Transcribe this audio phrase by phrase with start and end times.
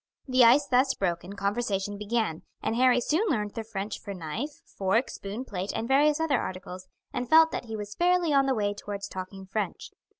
[0.27, 5.11] The ice thus broken, conversation began, and Harry soon learned the French for knife, fork,
[5.11, 8.73] spoon, plate, and various other articles, and felt that he was fairly on the way
[8.73, 9.91] towards talking French.